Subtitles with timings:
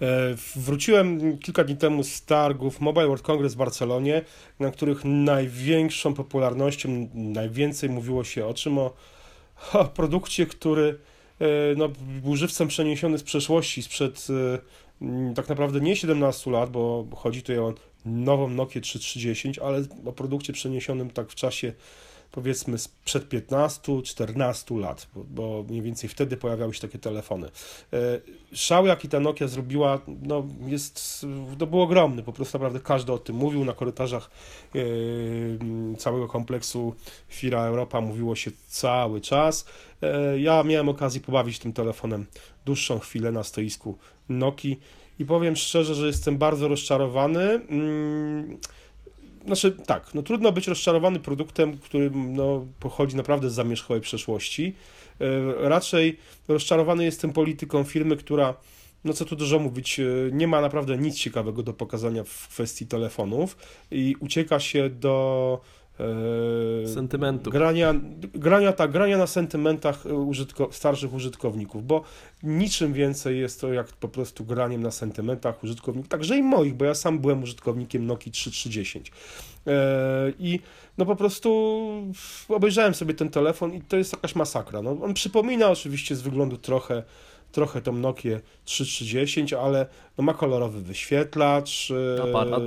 [0.00, 4.22] E, wróciłem kilka dni temu z targów Mobile World Congress w Barcelonie,
[4.60, 8.78] na których największą popularnością, najwięcej mówiło się o czym?
[8.78, 8.94] O,
[9.72, 10.98] o produkcie, który
[11.40, 11.88] e, no,
[12.22, 17.58] był żywcem przeniesiony z przeszłości, sprzed e, tak naprawdę nie 17 lat, bo chodzi tutaj
[17.58, 17.74] o
[18.04, 21.72] nową Nokia 3310, ale o produkcie przeniesionym tak w czasie
[22.32, 27.50] powiedzmy sprzed 15-14 lat, bo, bo, mniej więcej wtedy pojawiały się takie telefony.
[27.92, 27.98] E,
[28.52, 31.26] szał, jaki ta Nokia zrobiła, no jest,
[31.58, 34.30] to był ogromny, po prostu naprawdę każdy o tym mówił, na korytarzach
[34.74, 34.78] e,
[35.96, 36.94] całego kompleksu
[37.28, 39.66] Fira Europa mówiło się cały czas.
[40.02, 42.26] E, ja miałem okazję pobawić tym telefonem
[42.64, 44.80] dłuższą chwilę na stoisku Nokii
[45.18, 47.42] i powiem szczerze, że jestem bardzo rozczarowany.
[47.42, 48.58] Mm,
[49.46, 54.74] znaczy tak, no trudno być rozczarowany produktem, który no, pochodzi naprawdę z zamierzchłej przeszłości.
[55.20, 56.18] E, raczej
[56.48, 58.54] rozczarowany jestem polityką firmy, która,
[59.04, 62.86] no co tu dużo mówić, e, nie ma naprawdę nic ciekawego do pokazania w kwestii
[62.86, 63.56] telefonów
[63.90, 65.60] i ucieka się do
[66.84, 67.50] e, sentymentu.
[67.50, 67.94] Grania,
[68.34, 72.02] grania, tak, grania na sentymentach użytko, starszych użytkowników, bo
[72.42, 76.84] niczym więcej jest to jak po prostu graniem na sentymentach użytkowników, także i moich, bo
[76.84, 79.12] ja sam byłem użytkownikiem Nokia 3310.
[79.66, 80.60] E, I
[80.98, 81.88] no po prostu
[82.48, 84.82] obejrzałem sobie ten telefon i to jest jakaś masakra.
[84.82, 87.02] No, on przypomina oczywiście z wyglądu trochę
[87.52, 89.86] trochę tą Nokia 3310, ale
[90.18, 91.92] no ma kolorowy wyświetlacz.
[92.18, 92.62] E, aparat.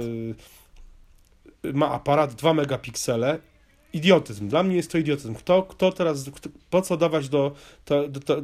[1.73, 3.39] Ma aparat 2 megapiksele
[3.95, 4.47] idiotyzm.
[4.47, 5.35] Dla mnie jest to idiotyzm.
[5.35, 8.41] Kto, kto teraz, kto, po co dawać do, to, do, to,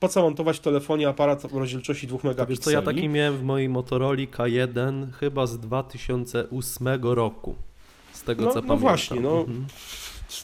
[0.00, 2.48] po co montować w telefonie aparat o rozdzielczości 2 megapikseli?
[2.48, 7.54] Wiesz co, ja taki miałem w mojej Motorola K1 chyba z 2008 roku,
[8.12, 8.76] z tego no, co no pamiętam.
[8.76, 9.40] No właśnie, no.
[9.40, 9.66] Mhm.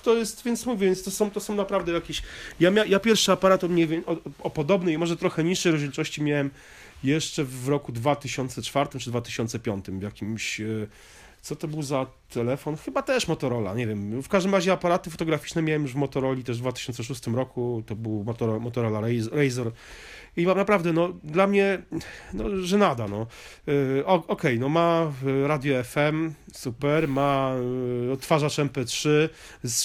[0.02, 2.22] To jest, więc mówię, więc to są, to są naprawdę jakieś...
[2.60, 6.22] Ja, mia, ja pierwszy aparat o, nie wiem, o, o podobnej, może trochę niższej rozdzielczości
[6.22, 6.50] miałem
[7.04, 10.64] jeszcze w roku 2004 czy 2005 w jakimś e,
[11.44, 12.76] co to był za telefon?
[12.76, 14.22] Chyba też Motorola, nie wiem.
[14.22, 17.82] W każdym razie aparaty fotograficzne miałem już w Motorola też w 2006 roku.
[17.86, 19.00] To był Motorola, Motorola
[19.32, 19.72] Razor.
[20.36, 21.82] I naprawdę, no, dla mnie,
[22.32, 23.26] no, żenada, no.
[23.66, 27.52] Yy, Okej, okay, no ma y, radio FM, super, ma
[28.06, 29.08] yy, odtwarzacz MP3
[29.62, 29.82] z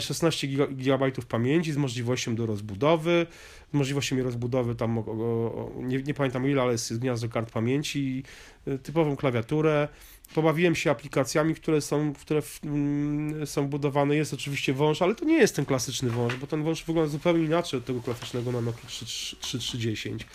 [0.00, 3.26] 16 GB pamięci z możliwością do rozbudowy,
[3.72, 8.24] możliwością rozbudowy tam, o, o, nie, nie, pamiętam ile, ale jest gniazdo kart pamięci,
[8.66, 9.88] yy, typową klawiaturę,
[10.34, 14.16] Pobawiłem się aplikacjami, które są, które w, mm, są budowane.
[14.16, 17.44] Jest oczywiście wąż, ale to nie jest ten klasyczny wąż, bo ten wąż wygląda zupełnie
[17.44, 20.26] inaczej od tego klasycznego na Nokia 3310.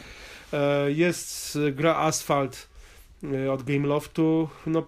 [0.53, 2.68] E, jest gra Asphalt
[3.24, 4.50] e, od Gameloftu.
[4.66, 4.88] No,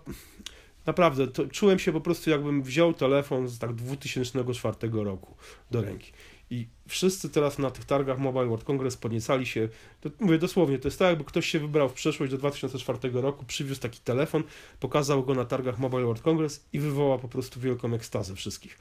[0.86, 5.36] naprawdę, to, czułem się po prostu jakbym wziął telefon z tak 2004 roku
[5.72, 6.12] do ręki.
[6.50, 9.70] I wszyscy teraz na tych targach Mobile World Congress podniecali się,
[10.02, 13.46] to mówię dosłownie, to jest tak jakby ktoś się wybrał w przeszłość do 2004 roku,
[13.46, 14.44] przywiózł taki telefon,
[14.80, 18.80] pokazał go na targach Mobile World Congress i wywołał po prostu wielką ekstazę wszystkich.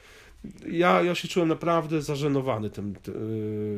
[0.67, 2.95] Ja, ja się czułem naprawdę zażenowany tym,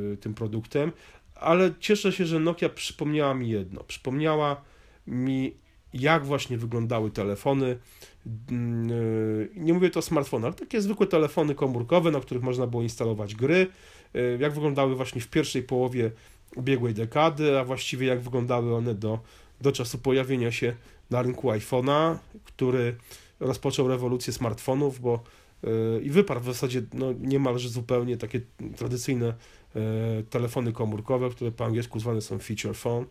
[0.09, 0.91] yy, tym produktem,
[1.35, 3.83] ale cieszę się, że Nokia przypomniała mi jedno.
[3.83, 4.61] Przypomniała
[5.07, 5.53] mi,
[5.95, 7.77] jak właśnie wyglądały telefony.
[8.25, 12.83] Yy, nie mówię to o smartfonach, ale takie zwykłe telefony komórkowe, na których można było
[12.83, 13.67] instalować gry,
[14.15, 16.11] E, jak wyglądały właśnie w pierwszej połowie
[16.55, 19.19] ubiegłej dekady, a właściwie jak wyglądały one do,
[19.61, 20.75] do czasu pojawienia się
[21.09, 22.95] na rynku iPhone'a, który
[23.39, 25.23] rozpoczął rewolucję smartfonów, bo
[25.63, 28.41] e, i wyparł w zasadzie no, niemalże zupełnie takie
[28.77, 29.33] tradycyjne
[30.29, 33.05] telefony komórkowe, które po angielsku zwane są feature phone.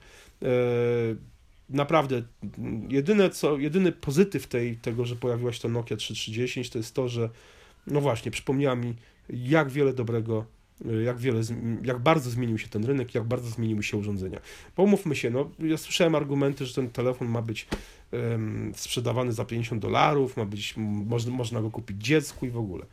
[1.70, 2.22] Naprawdę,
[2.88, 7.30] jedyne co, jedyny pozytyw tej, tego, że pojawiła się Nokia 3310 to jest to, że
[7.86, 8.94] no właśnie, przypomniała mi
[9.28, 10.44] jak wiele dobrego
[11.04, 11.40] jak wiele,
[11.82, 14.40] jak bardzo zmienił się ten rynek, jak bardzo zmieniły się urządzenia.
[14.74, 17.66] Pomówmy się, no, ja słyszałem argumenty, że ten telefon ma być
[18.12, 22.86] um, sprzedawany za 50 dolarów, ma być, można, można go kupić dziecku i w ogóle.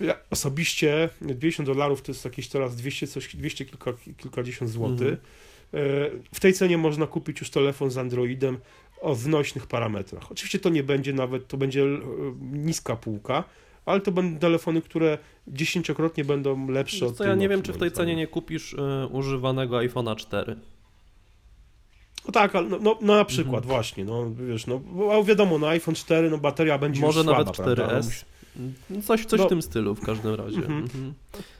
[0.00, 1.08] Ja osobiście
[1.40, 5.00] 50 dolarów to jest jakieś teraz 200, coś, 200 kilka, kilkadziesiąt złotych.
[5.00, 5.18] Mhm.
[6.34, 8.58] W tej cenie można kupić już telefon z Androidem
[9.00, 10.32] o znośnych parametrach.
[10.32, 12.00] Oczywiście to nie będzie nawet, to będzie e,
[12.40, 13.44] niska półka,
[13.86, 17.92] ale to będą telefony, które dziesięciokrotnie będą lepsze od Ja nie wiem, czy w tej
[17.92, 18.78] cenie nie kupisz y,
[19.10, 20.56] używanego iPhone'a 4.
[22.26, 23.74] No tak, ale no, no, no na przykład mhm.
[23.74, 24.80] właśnie, no wiesz, no
[25.24, 28.24] wiadomo, na iPhone 4 no bateria będzie Może już nawet 4S.
[28.90, 30.56] No, coś, coś no, w tym stylu w każdym razie.
[30.56, 30.78] Mhm.
[30.78, 31.14] Mhm.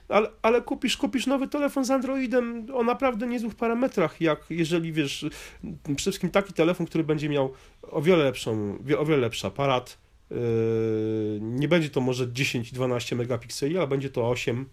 [0.08, 5.26] Ale, ale kupisz, kupisz nowy telefon z Androidem o naprawdę niezłych parametrach, jak jeżeli wiesz,
[5.82, 7.52] przede wszystkim taki telefon, który będzie miał
[7.82, 9.98] o wiele lepszą, o wiele lepszy aparat,
[10.30, 14.66] Yy, nie będzie to może 10-12 megapikseli, ale będzie to 8,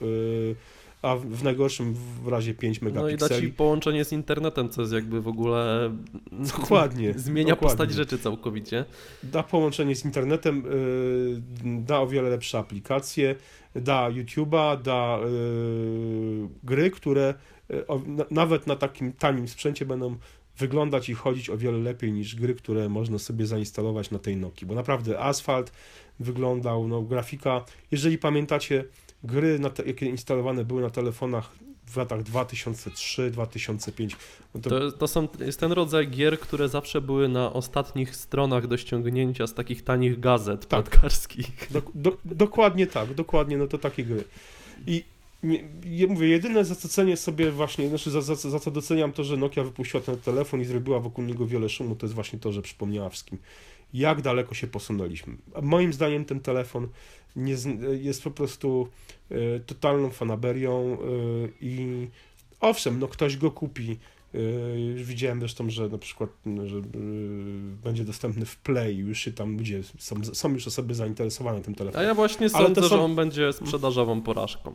[0.00, 0.56] yy,
[1.02, 1.94] a w najgorszym
[2.24, 3.52] w razie 5 No i da ci megapikseli.
[3.52, 5.90] połączenie z internetem, co jest jakby w ogóle...
[6.58, 7.76] Dokładnie, Zmienia dokładnie.
[7.76, 8.84] postać rzeczy całkowicie.
[9.22, 13.34] Da połączenie z internetem, y, da o wiele lepsze aplikacje,
[13.74, 17.34] da YouTube'a, da y, gry, które
[17.70, 17.84] y,
[18.30, 20.16] nawet na takim tanim sprzęcie będą
[20.58, 24.66] wyglądać i chodzić o wiele lepiej niż gry, które można sobie zainstalować na tej Nokii,
[24.66, 25.72] bo naprawdę Asphalt
[26.20, 28.84] wyglądał, no grafika, jeżeli pamiętacie
[29.24, 31.50] gry, na te, jakie instalowane były na telefonach
[31.86, 34.16] w latach 2003-2005,
[34.54, 38.66] no to, To, to są, jest ten rodzaj gier, które zawsze były na ostatnich stronach
[38.66, 40.84] do ściągnięcia z takich tanich gazet Tak.
[40.84, 41.68] plotkarskich.
[41.70, 44.24] Do, do, dokładnie tak, dokładnie, no to takie gry.
[44.86, 45.04] I
[45.84, 49.24] nie, mówię, jedyne za co cenię sobie właśnie, znaczy za, za, za co doceniam to,
[49.24, 52.52] że Nokia wypuściła ten telefon i zrobiła wokół niego wiele szumu, to jest właśnie to,
[52.52, 53.38] że przypomniała wszystkim,
[53.94, 55.36] jak daleko się posunęliśmy.
[55.54, 56.88] A moim zdaniem ten telefon
[57.36, 57.54] nie,
[58.00, 58.88] jest po prostu
[59.30, 60.96] e, totalną fanaberią e,
[61.60, 62.06] i
[62.60, 63.96] owszem, no ktoś go kupi,
[64.34, 66.80] e, już widziałem zresztą, że na przykład, no, że
[67.84, 71.76] będzie dostępny w Play, już się tam ludzie, są, są już osoby zainteresowane tym A
[71.76, 72.08] telefonem.
[72.08, 74.74] ja właśnie Ale sądzę, są- że on będzie sprzedażową porażką.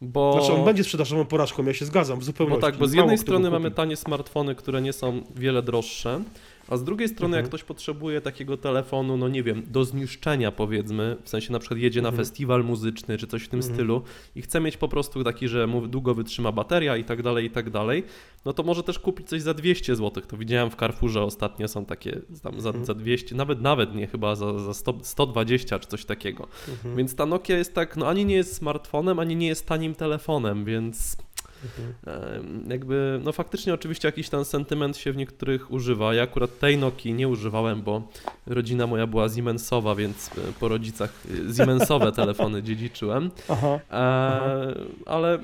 [0.00, 0.32] Bo...
[0.32, 2.60] Znaczy on będzie sprzedażową porażką, ja się zgadzam w No zupełności.
[2.62, 6.22] tak, bo z Mało jednej go strony mamy tanie smartfony, które nie są wiele droższe,
[6.68, 7.44] a z drugiej strony Mhm.
[7.44, 11.80] jak ktoś potrzebuje takiego telefonu, no nie wiem, do zniszczenia powiedzmy, w sensie na przykład
[11.80, 12.24] jedzie na Mhm.
[12.24, 13.74] festiwal muzyczny czy coś w tym Mhm.
[13.74, 14.02] stylu
[14.36, 17.50] i chce mieć po prostu taki, że mu długo wytrzyma bateria i tak dalej, i
[17.50, 18.04] tak dalej,
[18.44, 20.22] no to może też kupić coś za 200 zł.
[20.28, 22.84] To widziałem w Carrefourze ostatnio są takie tam za, Mhm.
[22.86, 26.48] za 200, nawet nawet nie chyba za, za 100, 120 czy coś takiego.
[26.68, 26.96] Mhm.
[26.96, 30.64] Więc ta Nokia jest tak, no ani nie jest smartfonem, ani nie jest tanim telefonem,
[30.64, 31.16] więc
[31.64, 31.94] Mhm.
[32.34, 36.14] Em, Jakby, no faktycznie oczywiście jakiś ten sentyment się w niektórych używa.
[36.14, 38.08] Ja akurat tej Nokii nie używałem, bo
[38.46, 41.12] rodzina moja była Siemensowa, więc e, po rodzicach
[41.50, 43.30] e, Siemensowe telefony dziedziczyłem.
[43.48, 43.80] Aha.
[43.90, 44.74] E,
[45.06, 45.38] ale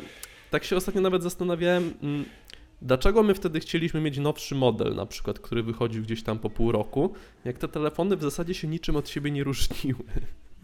[0.50, 2.25] tak się ostatnio nawet zastanawiałem, mm,
[2.82, 6.73] dlaczego my wtedy chcieliśmy mieć nowszy model, na przykład, który wychodził gdzieś tam po pół
[6.73, 7.14] roku,
[7.44, 10.05] jak te telefony w zasadzie się niczym od siebie nie różniły.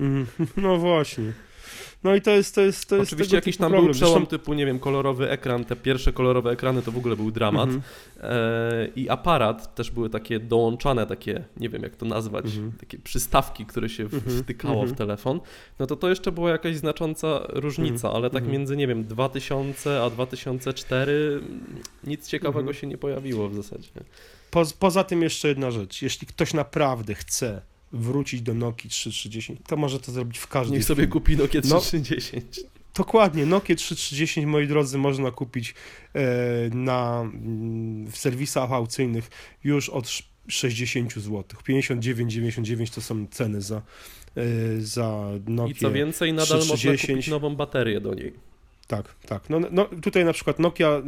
[0.01, 0.27] Mhm.
[0.57, 1.33] No właśnie.
[2.05, 3.85] No i to jest, to jest, to jest Oczywiście jakiś tam problem.
[3.85, 7.17] był przełom Zresztą- typu, nie wiem, kolorowy ekran, te pierwsze kolorowe ekrany to w ogóle
[7.17, 7.69] był dramat.
[7.69, 7.83] Mhm.
[8.21, 12.73] E, I aparat też były takie dołączane, takie, nie wiem jak to nazwać, Mhm.
[12.73, 14.43] takie przystawki, które się Mhm.
[14.43, 14.95] wtykało Mhm.
[14.95, 15.41] w telefon.
[15.79, 18.17] No to to jeszcze była jakaś znacząca różnica, Mhm.
[18.17, 18.53] ale tak Mhm.
[18.53, 21.41] między, nie wiem, 2000 a 2004
[22.05, 22.75] nic ciekawego Mhm.
[22.77, 23.89] się nie pojawiło w zasadzie.
[24.51, 26.03] Po, poza tym jeszcze jedna rzecz.
[26.03, 27.63] Jeśli ktoś naprawdę chce
[27.93, 31.81] wrócić do Nokii 3310, to może to zrobić w każdej Niech sobie kupi Nokia No.
[31.81, 32.61] 3310.
[32.97, 35.75] Dokładnie, Nokia 3310, moi drodzy, można kupić
[36.15, 36.21] e,
[36.75, 37.31] na,
[38.11, 39.31] w serwisach aukcyjnych
[39.65, 41.45] już od sz- 60 zł.
[41.69, 43.83] 59,99 to są ceny za,
[44.37, 44.43] e,
[44.81, 45.73] za Nokia.
[45.73, 47.11] I co więcej, nadal można 3310.
[47.11, 48.33] kupić nową baterię do niej.
[48.89, 49.51] Tak, tak.
[49.51, 51.03] No, no, tutaj na przykład Nokia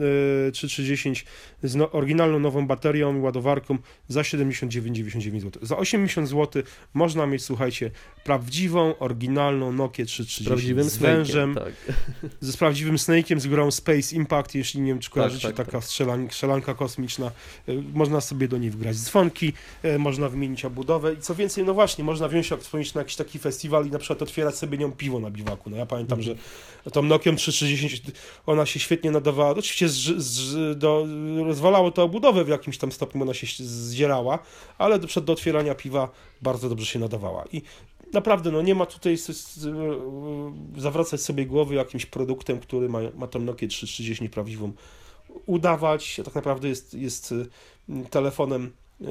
[0.48, 1.24] y, 3310
[1.62, 3.78] z no, oryginalną nową baterią i ładowarką
[4.08, 5.62] za 79,99 zł.
[5.62, 6.62] Za 80 zł
[6.94, 7.90] można mieć, słuchajcie,
[8.24, 11.72] prawdziwą, oryginalną Nokię 3310 Z prawdziwym z wężem, tak.
[12.40, 15.72] ze z prawdziwym Snake'iem, z grą Space Impact, jeśli nie wiem, czy kojarzycie, tak, taka
[15.72, 15.84] tak.
[15.84, 17.30] Strzelan, strzelanka kosmiczna.
[17.68, 19.52] Y, Można sobie do niej wgrać dzwonki,
[19.84, 23.16] y, można wymienić obudowę i co więcej, no właśnie, można wziąć, jak wspomnieć, na jakiś
[23.16, 25.70] taki festiwal i na przykład otwierać sobie nią piwo na biwaku.
[25.70, 26.38] No ja pamiętam, Mhm.
[26.84, 27.69] że tą Nokią 3310
[28.46, 29.50] ona się świetnie nadawała.
[29.50, 31.06] Oczywiście z, z, do,
[31.44, 34.38] rozwalało to obudowę w jakimś tam stopniu, ona się zdzierała,
[34.78, 36.10] ale do, przed do otwierania piwa
[36.42, 37.44] bardzo dobrze się nadawała.
[37.52, 37.62] I
[38.12, 39.16] naprawdę, no nie ma tutaj
[40.76, 44.72] zawracać sobie głowy jakimś produktem, który ma, ma tą Nokię 3310 prawdziwą
[45.46, 46.20] udawać.
[46.24, 47.46] Tak naprawdę jest, jest y,
[48.10, 49.04] telefonem y,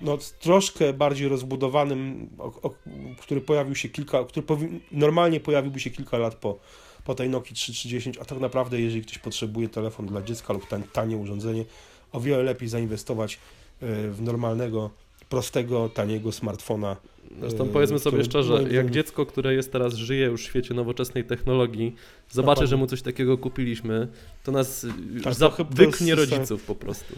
[0.00, 2.74] no, troszkę bardziej rozbudowanym, o, o,
[3.20, 6.58] który pojawił się kilka, który powi- normalnie pojawiłby się kilka lat po,
[7.04, 10.82] po tej Nokii 3310, a tak naprawdę jeżeli ktoś potrzebuje telefon dla dziecka lub tan,
[10.82, 11.64] tanie urządzenie,
[12.12, 14.90] o wiele lepiej zainwestować y, w normalnego,
[15.28, 16.96] prostego, taniego smartfona.
[17.40, 20.74] Zresztą Yy, powiedzmy sobie który szczerze, jak dziecko, które jest teraz, żyje już w świecie
[20.74, 21.94] nowoczesnej technologii,
[22.30, 24.08] zobaczy, że mu coś takiego kupiliśmy,
[24.44, 24.86] to nas
[25.24, 27.14] Tak, tak, to chyba to wyknie rodziców po prostu.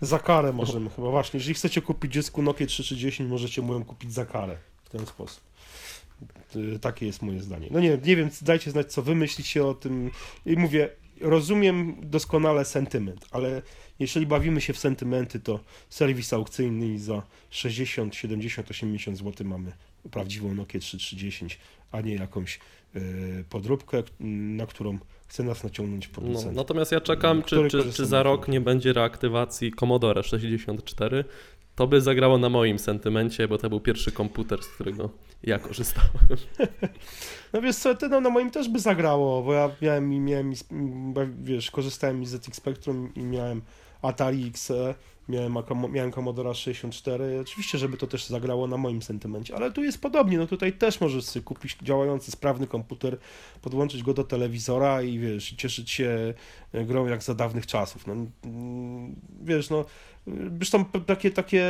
[0.00, 1.38] Za karę możemy chyba, właśnie.
[1.38, 5.40] Jeżeli chcecie kupić dziecku Nokia 3310, możecie mu ją kupić za karę w ten sposób.
[6.56, 7.68] Y, Takie jest moje zdanie.
[7.70, 10.10] No nie, nie wiem, dajcie znać, co wy myślicie o tym.
[10.46, 10.88] I mówię,
[11.20, 13.62] rozumiem doskonale sentyment, ale
[13.98, 19.72] jeśli bawimy się w sentymenty, to serwis aukcyjny i za 60, 70, 80 zł mamy
[20.10, 21.58] prawdziwą Nokię 3310,
[21.92, 22.60] a nie jakąś
[22.96, 24.02] y, podróbkę,
[24.56, 26.56] na którą chce nas naciągnąć No, producent.
[26.56, 31.24] natomiast ja czekam, czy, czy, czy za rok nie będzie reaktywacji Commodore 64.
[31.76, 35.10] To by zagrało na moim sentymencie, bo to był pierwszy komputer, z którego
[35.42, 36.10] Ja korzystałem.
[37.52, 40.52] No wiesz co, ty, no, na moim też by zagrało, bo ja miałem, miałem
[41.42, 43.62] wiesz, korzystałem z ZX Spectrum i miałem
[44.02, 44.94] Atari XE,
[45.28, 49.84] miałem, akomo- miałem Commodore 64, oczywiście, żeby to też zagrało na moim sentymencie, ale tu
[49.84, 53.18] jest podobnie, no tutaj też możesz sobie kupić działający, sprawny komputer,
[53.62, 56.34] podłączyć go do telewizora i wiesz, cieszyć się
[56.72, 58.14] e, grą jak za dawnych czasów, no
[58.44, 59.84] mm, wiesz, no
[60.56, 61.64] Zresztą takie, takie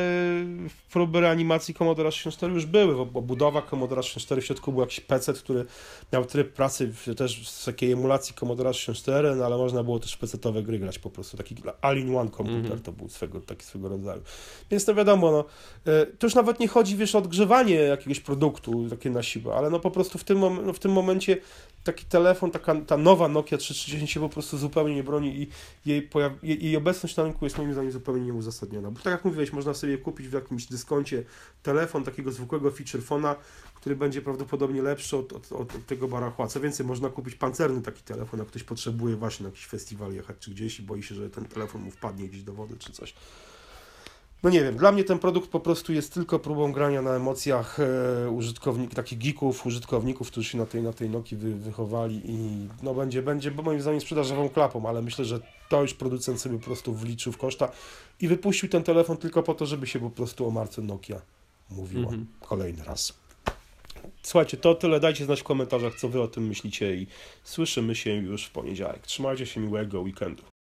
[0.93, 5.33] próby reanimacji Commodore 64 już były, bo budowa Commodore 64 w środku był jakiś PC,
[5.33, 5.65] który
[6.13, 10.17] miał tryb pracy w, też z takiej emulacji Commodore 64, no ale można było też
[10.17, 12.81] PC-owe gry grać po prostu, taki all-in-one komputer Mhm.
[12.81, 14.23] to był swego, taki swego rodzaju.
[14.71, 15.45] Więc no wiadomo, no,
[15.93, 19.71] e, to już nawet nie chodzi, wiesz, o odgrzewanie jakiegoś produktu takie na siłę, ale
[19.71, 21.37] no po prostu w tym, no, w tym momencie
[21.85, 25.49] taki telefon, taka ta nowa Nokia 3310 się po prostu zupełnie nie broni i
[25.87, 26.09] jej,
[26.43, 28.46] jej, jej obecność na rynku jest moim zdaniem zupełnie nieuzasadniona.
[28.91, 31.25] Bo tak jak mówiłeś, można sobie kupić w jakimś dyskoncie
[31.63, 33.37] telefon takiego zwykłego feature phona,
[33.75, 36.47] który będzie prawdopodobnie lepszy od, od, od, od tego barachła.
[36.47, 40.37] Co więcej, można kupić pancerny taki telefon, jak ktoś potrzebuje właśnie na jakiś festiwal jechać
[40.39, 43.15] czy gdzieś i boi się, że ten telefon mu wpadnie gdzieś do wody czy coś.
[44.47, 47.79] No nie wiem, dla mnie ten produkt po prostu jest tylko próbą grania na emocjach
[47.81, 52.69] e, użytkowników, takich geeków, użytkowników, którzy się na tej, na tej Nokii wy, wychowali i
[52.83, 56.59] no będzie, będzie, bo moim zdaniem sprzedażową klapą, ale myślę, że to już producent sobie
[56.59, 57.73] po prostu wliczył w koszta
[58.21, 61.21] i wypuścił ten telefon tylko po to, żeby się po prostu o marce Nokia
[61.71, 62.27] mówiło Mhm.
[62.41, 63.13] kolejny raz.
[64.23, 65.01] Słuchajcie, to tyle.
[65.01, 67.07] Dajcie znać w komentarzach, co wy o tym myślicie i
[67.45, 69.07] słyszymy się już w poniedziałek.
[69.07, 70.43] Trzymajcie się miłego weekendu.